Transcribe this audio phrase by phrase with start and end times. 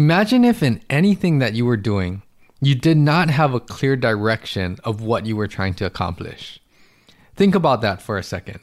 [0.00, 2.22] Imagine if in anything that you were doing,
[2.58, 6.58] you did not have a clear direction of what you were trying to accomplish.
[7.36, 8.60] Think about that for a second.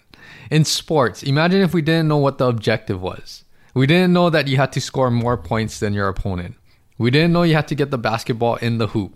[0.49, 3.43] In sports, imagine if we didn't know what the objective was.
[3.75, 6.55] We didn't know that you had to score more points than your opponent.
[6.97, 9.13] We didn't know you had to get the basketball in the hoop.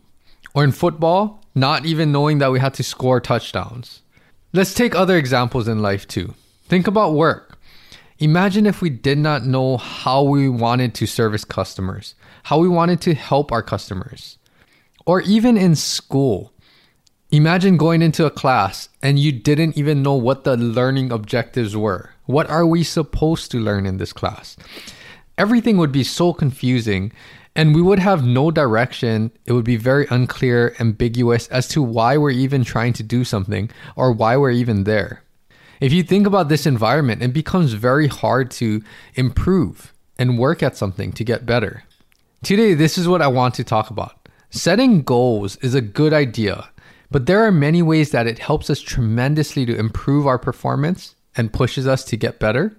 [0.54, 4.04] Or in football, not even knowing that we had to score touchdowns.
[4.54, 6.36] Let's take other examples in life too.
[6.68, 7.51] Think about work.
[8.22, 12.14] Imagine if we did not know how we wanted to service customers,
[12.44, 14.38] how we wanted to help our customers.
[15.08, 16.54] Or even in school.
[17.32, 22.12] Imagine going into a class and you didn't even know what the learning objectives were.
[22.28, 24.56] What are we supposed to learn in this class?
[25.40, 27.12] Everything would be so confusing
[27.56, 29.32] and we would have no direction.
[29.46, 33.72] It would be very unclear, ambiguous as to why we're even trying to do something
[33.96, 35.24] or why we're even there.
[35.82, 38.84] If you think about this environment, it becomes very hard to
[39.16, 41.84] improve and work at something to get better.
[42.44, 44.30] Today, this is what I want to talk about.
[44.52, 46.70] Setting goals is a good idea,
[47.10, 51.52] but there are many ways that it helps us tremendously to improve our performance and
[51.52, 52.78] pushes us to get better.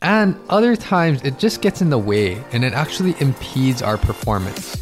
[0.00, 4.81] And other times it just gets in the way and it actually impedes our performance.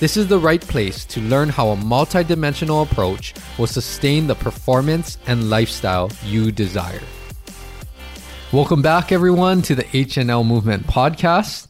[0.00, 5.18] This is the right place to learn how a multidimensional approach will sustain the performance
[5.26, 7.02] and lifestyle you desire.
[8.50, 11.66] Welcome back, everyone, to the HNL Movement Podcast.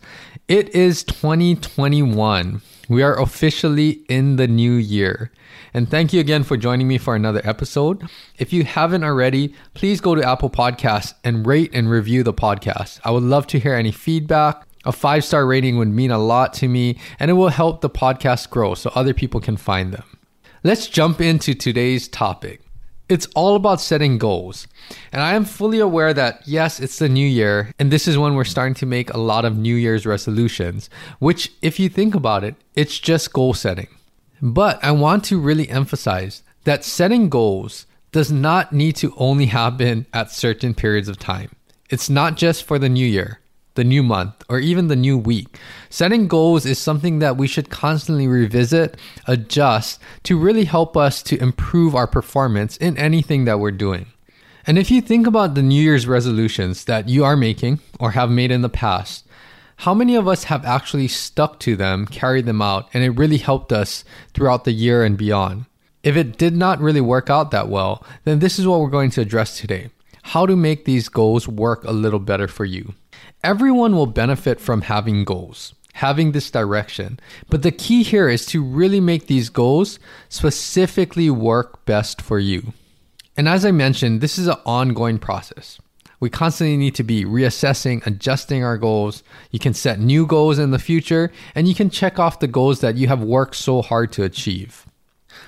[0.46, 2.62] It is 2021.
[2.88, 5.32] We are officially in the new year.
[5.74, 8.08] And thank you again for joining me for another episode.
[8.38, 13.00] If you haven't already, please go to Apple Podcasts and rate and review the podcast.
[13.02, 16.52] I would love to hear any feedback a five star rating would mean a lot
[16.54, 20.04] to me and it will help the podcast grow so other people can find them.
[20.62, 22.60] Let's jump into today's topic.
[23.08, 24.68] It's all about setting goals.
[25.12, 28.34] And I am fully aware that, yes, it's the new year, and this is when
[28.34, 30.88] we're starting to make a lot of New Year's resolutions,
[31.18, 33.88] which, if you think about it, it's just goal setting.
[34.40, 40.06] But I want to really emphasize that setting goals does not need to only happen
[40.12, 41.50] at certain periods of time.
[41.88, 43.40] It's not just for the new year
[43.80, 45.58] the new month, or even the new week.
[45.88, 51.40] Setting goals is something that we should constantly revisit, adjust to really help us to
[51.40, 54.04] improve our performance in anything that we're doing.
[54.66, 58.30] And if you think about the New Year's resolutions that you are making or have
[58.30, 59.26] made in the past,
[59.76, 63.38] how many of us have actually stuck to them, carried them out, and it really
[63.38, 64.04] helped us
[64.34, 65.64] throughout the year and beyond?
[66.02, 69.10] If it did not really work out that well, then this is what we're going
[69.12, 69.88] to address today
[70.22, 72.94] how to make these goals work a little better for you.
[73.42, 77.18] Everyone will benefit from having goals, having this direction.
[77.48, 79.98] But the key here is to really make these goals
[80.28, 82.72] specifically work best for you.
[83.36, 85.78] And as I mentioned, this is an ongoing process.
[86.20, 89.22] We constantly need to be reassessing, adjusting our goals.
[89.50, 92.80] You can set new goals in the future, and you can check off the goals
[92.80, 94.84] that you have worked so hard to achieve.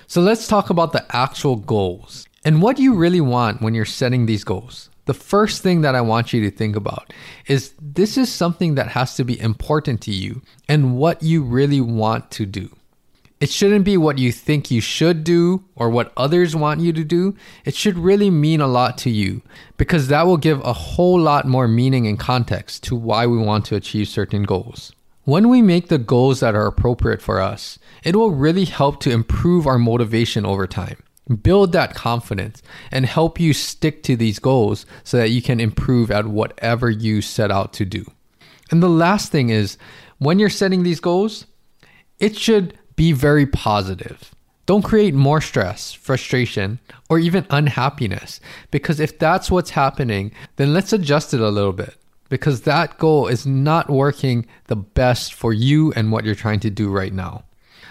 [0.06, 4.24] So let's talk about the actual goals and what you really want when you're setting
[4.24, 7.12] these goals the first thing that I want you to think about
[7.46, 11.80] is this is something that has to be important to you and what you really
[11.80, 12.70] want to do.
[13.40, 17.02] It shouldn't be what you think you should do or what others want you to
[17.02, 17.34] do.
[17.64, 19.42] It should really mean a lot to you
[19.76, 23.64] because that will give a whole lot more meaning and context to why we want
[23.64, 24.92] to achieve certain goals.
[25.24, 29.10] When we make the goals that are appropriate for us, it will really help to
[29.10, 31.02] improve our motivation over time
[31.42, 36.10] build that confidence and help you stick to these goals so that you can improve
[36.10, 38.04] at whatever you set out to do.
[38.70, 39.78] And the last thing is
[40.18, 41.46] when you're setting these goals,
[42.18, 44.34] it should be very positive.
[44.64, 46.78] Don't create more stress, frustration,
[47.08, 48.40] or even unhappiness
[48.70, 51.96] because if that's what's happening, then let's adjust it a little bit
[52.28, 56.70] because that goal is not working the best for you and what you're trying to
[56.70, 57.44] do right now.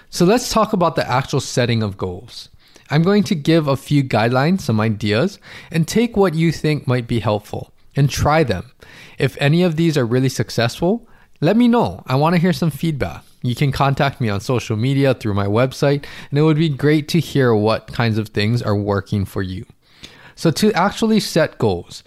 [0.10, 2.50] So let's talk about the actual setting of goals.
[2.92, 5.40] I'm going to give a few guidelines, some ideas,
[5.72, 8.72] and take what you think might be helpful and try them.
[9.18, 11.08] If any of these are really successful,
[11.40, 12.04] let me know.
[12.06, 13.24] I want to hear some feedback.
[13.42, 17.08] You can contact me on social media through my website, and it would be great
[17.10, 19.66] to hear what kinds of things are working for you.
[20.36, 22.04] So, to actually set goals,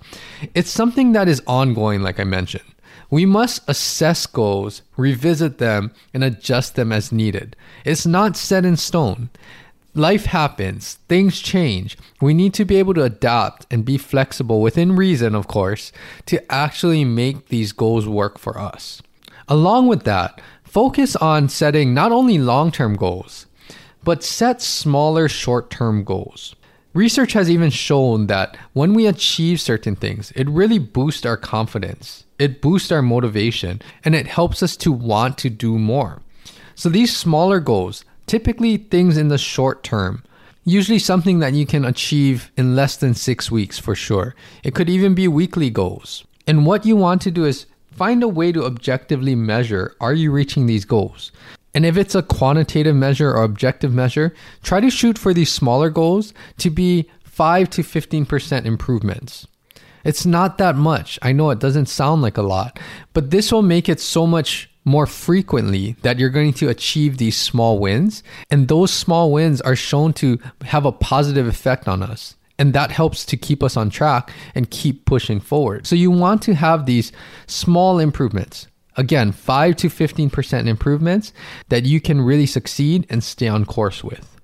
[0.54, 2.64] it's something that is ongoing, like I mentioned.
[3.10, 7.56] We must assess goals, revisit them, and adjust them as needed.
[7.84, 9.30] It's not set in stone
[9.94, 11.96] life happens, things change.
[12.20, 15.92] We need to be able to adapt and be flexible within reason, of course,
[16.26, 19.00] to actually make these goals work for us.
[19.48, 23.46] Along with that, focus on setting not only long term goals,
[24.02, 26.54] but set smaller short term goals.
[26.94, 32.24] Research has even shown that when we achieve certain things, it really boosts our confidence,
[32.38, 36.22] it boosts our motivation, and it helps us to want to do more.
[36.76, 40.22] So these smaller goals, typically things in the short term,
[40.64, 44.34] usually something that you can achieve in less than six weeks for sure.
[44.62, 46.24] It could even be weekly goals.
[46.46, 50.30] And what you want to do is find a way to objectively measure are you
[50.30, 51.32] reaching these goals?
[51.74, 54.32] And if it's a quantitative measure or objective measure,
[54.62, 59.46] try to shoot for these smaller goals to be 5 to 15% improvements.
[60.04, 61.18] It's not that much.
[61.22, 62.78] I know it doesn't sound like a lot,
[63.12, 67.36] but this will make it so much more frequently that you're going to achieve these
[67.36, 68.22] small wins.
[68.50, 72.36] And those small wins are shown to have a positive effect on us.
[72.58, 75.86] And that helps to keep us on track and keep pushing forward.
[75.86, 77.10] So you want to have these
[77.46, 78.68] small improvements.
[78.96, 81.32] Again, 5 to 15% improvements
[81.68, 84.40] that you can really succeed and stay on course with.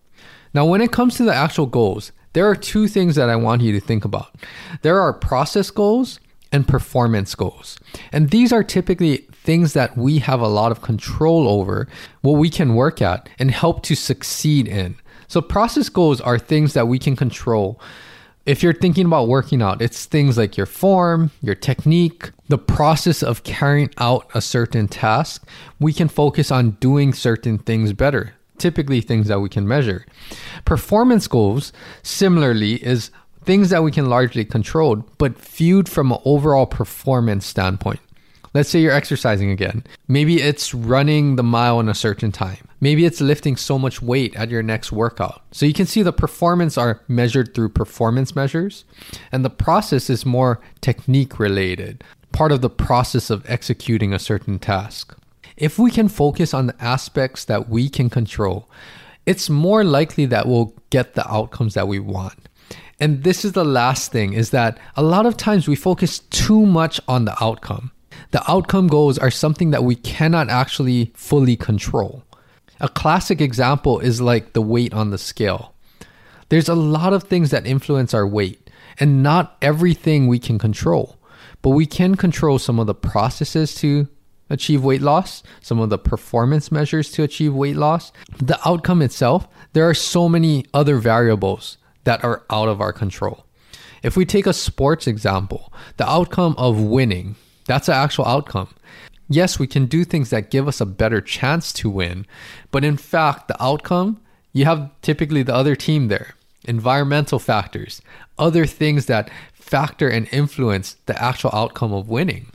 [0.53, 3.63] Now, when it comes to the actual goals, there are two things that I want
[3.63, 4.35] you to think about.
[4.83, 6.19] There are process goals
[6.53, 7.79] and performance goals.
[8.13, 11.89] And these are typically things that we have a lot of control over,
[12.23, 14.97] what we can work at and help to succeed in.
[15.29, 17.81] So, process goals are things that we can control.
[18.47, 23.23] If you're thinking about working out, it's things like your form, your technique, the process
[23.23, 25.47] of carrying out a certain task.
[25.79, 30.05] We can focus on doing certain things better, typically things that we can measure.
[30.65, 33.11] Performance goals, similarly, is
[33.51, 37.99] things that we can largely control, but viewed from an overall performance standpoint.
[38.55, 39.83] Let's say you're exercising again.
[40.07, 42.69] Maybe it's running the mile in a certain time.
[42.81, 45.43] Maybe it's lifting so much weight at your next workout.
[45.51, 48.85] So you can see the performance are measured through performance measures,
[49.33, 54.61] and the process is more technique related, part of the process of executing a certain
[54.61, 55.17] task.
[55.57, 58.69] If we can focus on the aspects that we can control,
[59.27, 62.49] it's more likely that we'll get the outcomes that we want.
[63.01, 66.67] And this is the last thing is that a lot of times we focus too
[66.67, 67.93] much on the outcome
[68.31, 72.23] the outcome goals are something that we cannot actually fully control.
[72.81, 75.75] A classic example is like the weight on the scale.
[76.49, 81.19] There's a lot of things that influence our weight, and not everything we can control,
[81.63, 84.09] but we can control some of the processes to
[84.49, 88.13] achieve weight loss, some of the performance measures to achieve weight loss.
[88.39, 93.45] The outcome itself, there are so many other variables that are out of our control.
[94.03, 97.37] If we take a sports example, the outcome of winning,
[97.67, 98.69] that's the actual outcome.
[99.29, 102.27] Yes, we can do things that give us a better chance to win,
[102.71, 104.21] but in fact, the outcome,
[104.53, 108.03] you have typically the other team there, environmental factors,
[108.39, 112.51] other things that factor and influence the actual outcome of winning.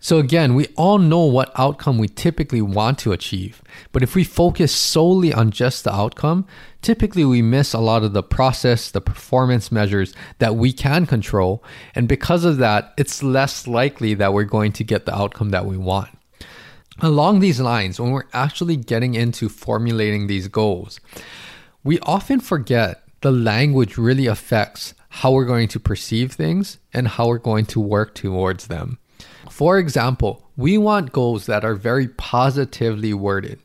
[0.00, 3.62] So, again, we all know what outcome we typically want to achieve.
[3.90, 6.46] But if we focus solely on just the outcome,
[6.82, 11.64] typically we miss a lot of the process, the performance measures that we can control.
[11.96, 15.66] And because of that, it's less likely that we're going to get the outcome that
[15.66, 16.10] we want.
[17.00, 21.00] Along these lines, when we're actually getting into formulating these goals,
[21.82, 27.26] we often forget the language really affects how we're going to perceive things and how
[27.26, 28.98] we're going to work towards them.
[29.58, 33.58] For example, we want goals that are very positively worded.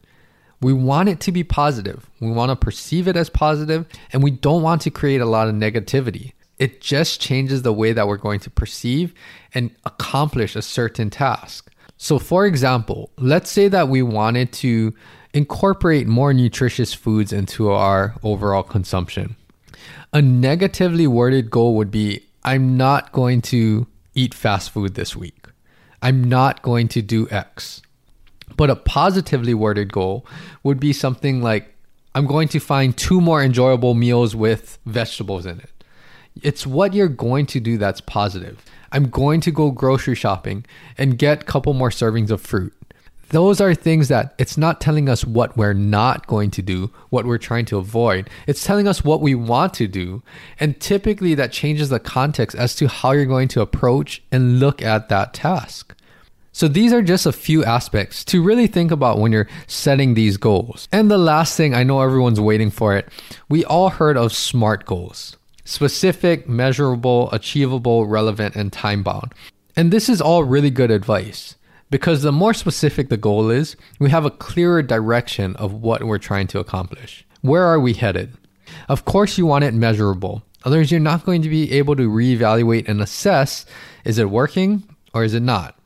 [0.59, 2.09] We want it to be positive.
[2.19, 5.49] We want to perceive it as positive, and we don't want to create a lot
[5.49, 6.31] of negativity.
[6.57, 9.13] It just changes the way that we're going to perceive
[9.53, 11.71] and accomplish a certain task.
[11.97, 14.95] So, for example, let's say that we wanted to
[15.31, 19.35] incorporate more nutritious foods into our overall consumption.
[20.11, 23.85] A negatively worded goal would be I'm not going to
[24.15, 25.42] eat fast food this week.
[26.03, 27.81] I'm not going to do X.
[28.57, 30.27] But a positively worded goal
[30.61, 31.73] would be something like,
[32.13, 35.71] I'm going to find two more enjoyable meals with vegetables in it.
[36.41, 38.63] It's what you're going to do that's positive.
[38.91, 40.65] I'm going to go grocery shopping
[40.97, 42.75] and get a couple more servings of fruit.
[43.33, 47.25] Those are things that it's not telling us what we're not going to do, what
[47.25, 48.29] we're trying to avoid.
[48.45, 50.21] It's telling us what we want to do.
[50.59, 54.83] And typically that changes the context as to how you're going to approach and look
[54.83, 55.95] at that task.
[56.51, 60.37] So these are just a few aspects to really think about when you're setting these
[60.37, 60.87] goals.
[60.91, 63.09] And the last thing, I know everyone's waiting for it.
[63.49, 65.37] We all heard of SMART goals.
[65.65, 69.33] Specific, measurable, achievable, relevant, and time bound.
[69.75, 71.55] And this is all really good advice
[71.93, 76.17] because the more specific the goal is, we have a clearer direction of what we're
[76.17, 77.23] trying to accomplish.
[77.41, 78.35] Where are we headed?
[78.89, 80.41] Of course, you want it measurable.
[80.63, 83.67] Otherwise, you're not going to be able to reevaluate and assess
[84.05, 84.81] is it working
[85.13, 85.77] or is it not?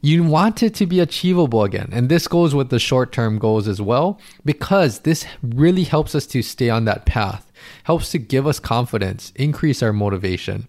[0.00, 1.90] You want it to be achievable again.
[1.92, 6.26] And this goes with the short term goals as well, because this really helps us
[6.26, 7.52] to stay on that path,
[7.84, 10.66] helps to give us confidence, increase our motivation.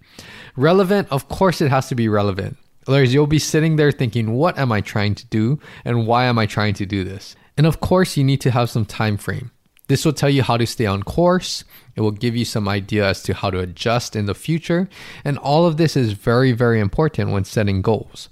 [0.55, 2.57] Relevant, of course, it has to be relevant.
[2.89, 5.59] Otherwise, you'll be sitting there thinking, what am I trying to do?
[5.85, 7.35] And why am I trying to do this?
[7.55, 9.51] And of course, you need to have some time frame.
[9.89, 11.63] This will tell you how to stay on course.
[11.95, 14.89] It will give you some idea as to how to adjust in the future.
[15.23, 18.29] And all of this is very, very important when setting goals.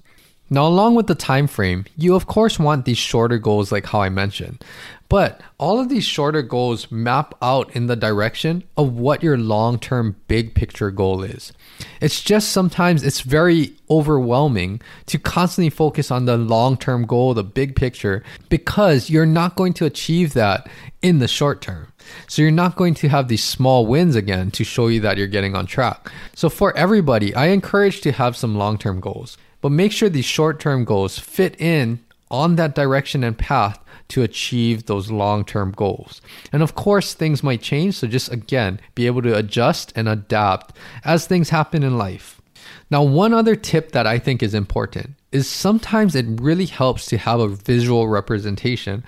[0.50, 4.02] Now, along with the time frame, you of course want these shorter goals like how
[4.02, 4.64] I mentioned.
[5.08, 10.16] But all of these shorter goals map out in the direction of what your long-term
[10.28, 11.54] big picture goal is.
[12.02, 17.76] It's just sometimes it's very overwhelming to constantly focus on the long-term goal, the big
[17.76, 20.70] picture, because you're not going to achieve that
[21.02, 21.92] in the short term.
[22.28, 25.28] So you're not going to have these small wins again to show you that you're
[25.28, 26.12] getting on track.
[26.36, 29.38] So for everybody, I encourage to have some long-term goals.
[29.62, 34.24] But make sure these short term goals fit in on that direction and path to
[34.24, 36.22] achieve those long term goals.
[36.52, 37.96] And of course, things might change.
[37.96, 42.42] So just again, be able to adjust and adapt as things happen in life.
[42.90, 47.18] Now, one other tip that I think is important is sometimes it really helps to
[47.18, 49.04] have a visual representation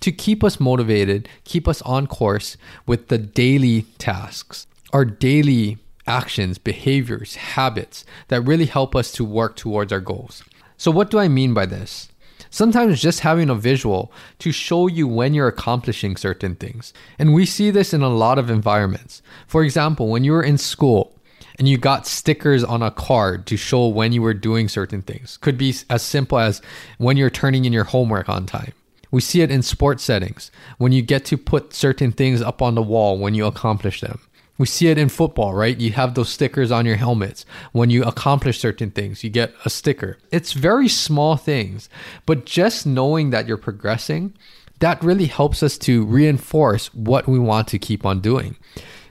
[0.00, 2.56] to keep us motivated, keep us on course
[2.86, 9.56] with the daily tasks, our daily actions, behaviors, habits that really help us to work
[9.56, 10.44] towards our goals.
[10.76, 12.08] So, what do I mean by this?
[12.54, 16.92] Sometimes just having a visual to show you when you're accomplishing certain things.
[17.18, 19.22] And we see this in a lot of environments.
[19.48, 21.18] For example, when you were in school
[21.58, 25.36] and you got stickers on a card to show when you were doing certain things,
[25.38, 26.62] could be as simple as
[26.98, 28.72] when you're turning in your homework on time.
[29.10, 32.76] We see it in sports settings when you get to put certain things up on
[32.76, 34.20] the wall when you accomplish them.
[34.56, 35.78] We see it in football, right?
[35.78, 37.44] You have those stickers on your helmets.
[37.72, 40.18] When you accomplish certain things, you get a sticker.
[40.30, 41.88] It's very small things,
[42.24, 44.34] but just knowing that you're progressing,
[44.78, 48.56] that really helps us to reinforce what we want to keep on doing.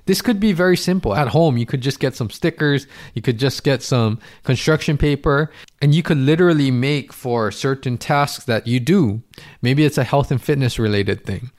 [0.06, 1.16] This could be very simple.
[1.16, 5.50] At home, you could just get some stickers, you could just get some construction paper,
[5.82, 9.22] and you could literally make for certain tasks that you do.
[9.62, 11.52] Maybe it's a health and fitness related thing.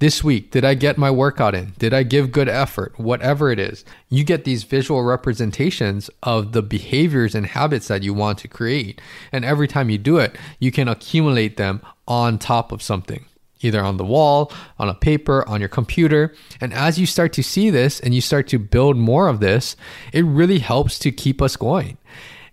[0.00, 1.72] This week, did I get my workout in?
[1.78, 2.98] Did I give good effort?
[2.98, 8.12] Whatever it is, you get these visual representations of the behaviors and habits that you
[8.12, 9.00] want to create.
[9.30, 13.24] And every time you do it, you can accumulate them on top of something
[13.60, 16.34] either on the wall, on a paper, on your computer.
[16.60, 19.74] And as you start to see this and you start to build more of this,
[20.12, 21.96] it really helps to keep us going.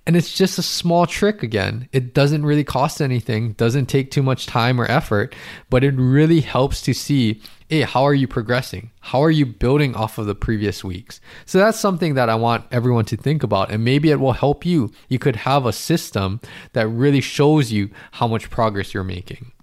[0.07, 1.87] And it's just a small trick again.
[1.91, 5.35] It doesn't really cost anything, doesn't take too much time or effort,
[5.69, 7.41] but it really helps to see
[7.71, 8.91] hey, how are you progressing?
[8.99, 11.21] How are you building off of the previous weeks?
[11.45, 13.71] So that's something that I want everyone to think about.
[13.71, 14.91] And maybe it will help you.
[15.07, 16.41] You could have a system
[16.73, 19.53] that really shows you how much progress you're making.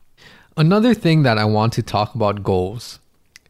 [0.57, 2.99] Another thing that I want to talk about goals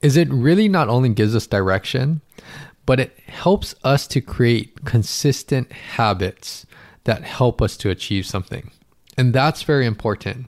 [0.02, 2.21] is it really not only gives us direction,
[2.85, 6.66] but it helps us to create consistent habits
[7.08, 8.70] that help us to achieve something.
[9.16, 10.46] And that's very important.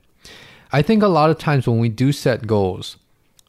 [0.73, 2.99] I think a lot of times when we do set goals,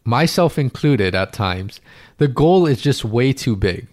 [0.05, 1.81] myself included at times,
[2.19, 3.89] the goal is just way too big.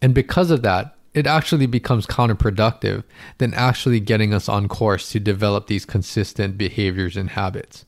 [0.00, 3.02] And because of that, it actually becomes counterproductive
[3.38, 7.84] than actually getting us on course to develop these consistent behaviors and habits.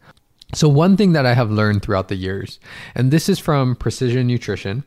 [0.53, 2.59] So, one thing that I have learned throughout the years,
[2.97, 4.83] and this is from Precision Nutrition,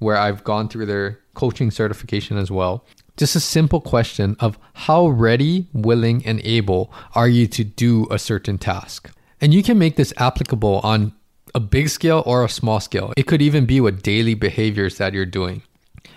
[0.00, 2.84] where I've gone through their coaching certification as well,
[3.16, 8.18] just a simple question of how ready, willing, and able are you to do a
[8.18, 9.10] certain task?
[9.40, 11.12] And you can make this applicable on
[11.54, 13.12] a big scale or a small scale.
[13.16, 15.62] It could even be with daily behaviors that you're doing.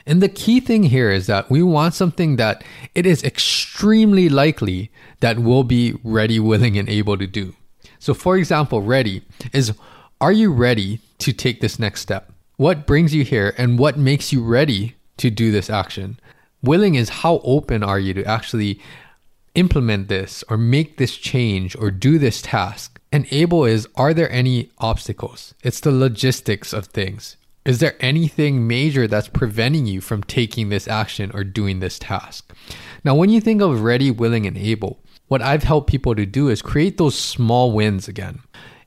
[0.06, 2.63] And the key thing here is that we want something that
[2.96, 7.53] it is extremely likely that we'll be ready, willing, and able to do.
[8.00, 9.74] So, for example, ready is
[10.22, 12.32] are you ready to take this next step?
[12.58, 16.20] What brings you here and what makes you ready to do this action?
[16.62, 18.80] Willing is how open are you to actually
[19.56, 23.00] implement this or make this change or do this task.
[23.12, 25.54] And able is are there any obstacles?
[25.63, 27.38] It's the logistics of things.
[27.66, 32.54] Is there anything major that's preventing you from taking this action or doing this task?
[33.04, 36.50] Now, when you think of ready, willing, and able, what I've helped people to do
[36.50, 38.39] is create those small wins again.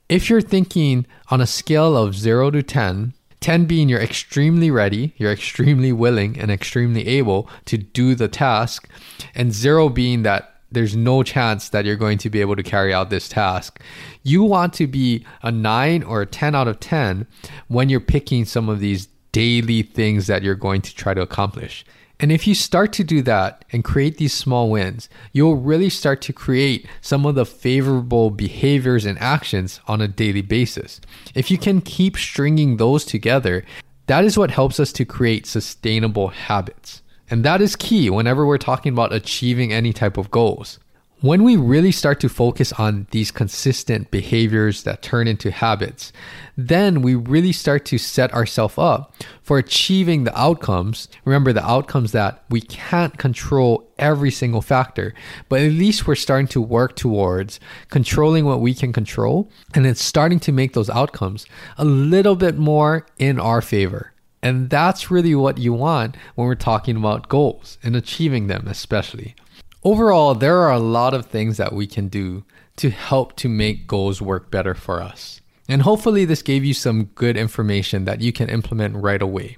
[0.08, 5.12] If you're thinking on a scale of 0 to 10, 10 being you're extremely ready,
[5.18, 8.88] you're extremely willing and extremely able to do the task,
[9.34, 12.94] and 0 being that there's no chance that you're going to be able to carry
[12.94, 13.80] out this task.
[14.22, 17.26] You want to be a 9 or a 10 out of 10
[17.68, 21.84] when you're picking some of these daily things that you're going to try to accomplish.
[22.22, 26.22] And if you start to do that and create these small wins, you'll really start
[26.22, 31.00] to create some of the favorable behaviors and actions on a daily basis.
[31.34, 33.64] If you can keep stringing those together,
[34.06, 37.02] that is what helps us to create sustainable habits.
[37.28, 40.78] And that is key whenever we're talking about achieving any type of goals.
[41.22, 46.12] When we really start to focus on these consistent behaviors that turn into habits,
[46.56, 51.06] then we really start to set ourselves up for achieving the outcomes.
[51.24, 55.14] Remember, the outcomes that we can't control every single factor,
[55.48, 60.02] but at least we're starting to work towards controlling what we can control, and it's
[60.02, 61.46] starting to make those outcomes
[61.78, 64.12] a little bit more in our favor.
[64.42, 69.36] And that's really what you want when we're talking about goals and achieving them, especially.
[69.84, 72.44] Overall, there are a lot of things that we can do
[72.76, 75.40] to help to make goals work better for us.
[75.68, 79.56] And hopefully, this gave you some good information that you can implement right away.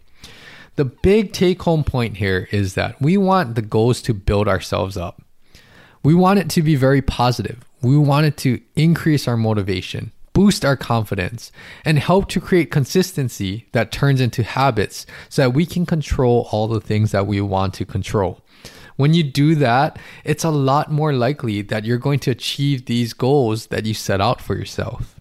[0.76, 4.96] The big take home point here is that we want the goals to build ourselves
[4.96, 5.22] up.
[6.02, 7.62] We want it to be very positive.
[7.82, 11.52] We want it to increase our motivation, boost our confidence,
[11.84, 16.66] and help to create consistency that turns into habits so that we can control all
[16.66, 18.40] the things that we want to control.
[18.96, 23.12] When you do that, it's a lot more likely that you're going to achieve these
[23.12, 25.20] goals that you set out for yourself.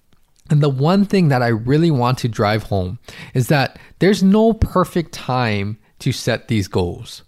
[0.49, 2.99] And the one thing that I really want to drive home
[3.33, 7.23] is that there's no perfect time to set these goals.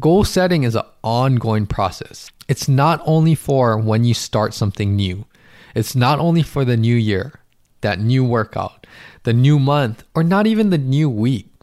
[0.00, 2.30] Goal setting is an ongoing process.
[2.48, 5.26] It's not only for when you start something new,
[5.74, 7.40] it's not only for the new year,
[7.80, 8.86] that new workout,
[9.22, 11.53] the new month, or not even the new week.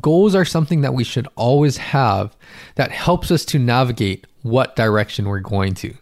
[0.00, 2.36] Goals are something that we should always have
[2.74, 5.94] that helps us to navigate what direction we're going to.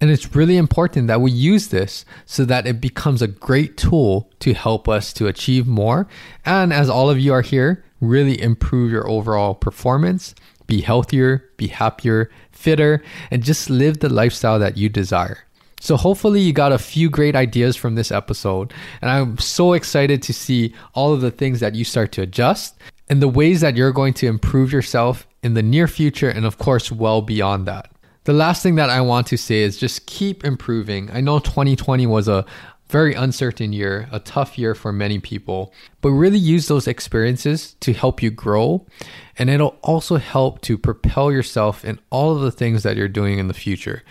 [0.00, 4.30] And it's really important that we use this so that it becomes a great tool
[4.40, 6.08] to help us to achieve more.
[6.44, 10.34] And as all of you are here, really improve your overall performance,
[10.66, 15.44] be healthier, be happier, fitter, and just live the lifestyle that you desire.
[15.80, 18.72] So, hopefully, you got a few great ideas from this episode.
[19.00, 22.76] And I'm so excited to see all of the things that you start to adjust
[23.12, 26.56] and the ways that you're going to improve yourself in the near future and, of
[26.56, 27.90] course, well beyond that.
[28.24, 31.10] The last thing that I want to say is just keep improving.
[31.12, 32.46] I know 2020 was a
[32.88, 37.92] very uncertain year, a tough year for many people, but really use those experiences to
[37.92, 38.86] help you grow.
[39.36, 43.38] And it'll also help to propel yourself in all of the things that you're doing
[43.38, 44.02] in the future.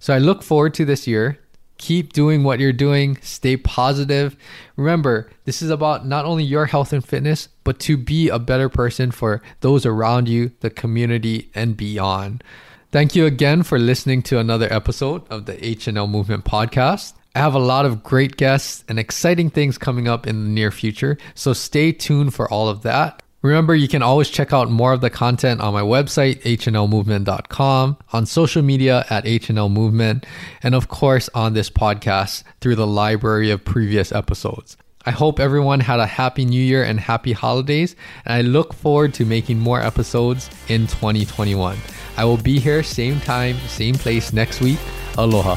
[0.00, 1.38] So I look forward to this year
[1.78, 4.36] keep doing what you're doing, stay positive.
[4.76, 8.68] Remember, this is about not only your health and fitness, but to be a better
[8.68, 12.44] person for those around you, the community, and beyond.
[12.90, 17.14] Thank you again for listening to another episode of the HNL Movement podcast.
[17.34, 20.70] I have a lot of great guests and exciting things coming up in the near
[20.70, 23.22] future, so stay tuned for all of that.
[23.40, 28.26] Remember, you can always check out more of the content on my website, hnlmovement.com, on
[28.26, 30.24] social media at hnlmovement,
[30.62, 34.76] and of course on this podcast through the library of previous episodes.
[35.06, 39.14] I hope everyone had a happy new year and happy holidays, and I look forward
[39.14, 41.78] to making more episodes in 2021.
[42.16, 44.80] I will be here same time, same place next week.
[45.16, 45.56] Aloha.